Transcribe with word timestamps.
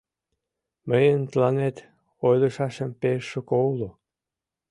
Мыйын 0.89 1.21
тыланет 1.31 1.77
ойлышашем 2.27 2.91
пеш 3.01 3.21
шуко 3.31 3.57
уло. 3.71 3.89